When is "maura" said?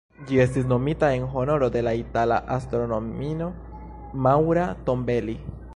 4.29-4.67